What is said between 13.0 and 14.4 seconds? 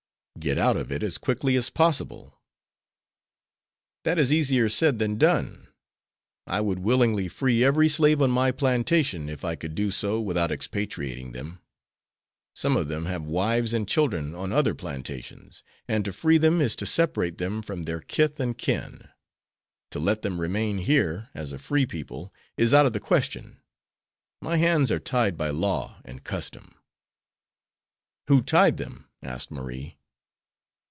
have wives and children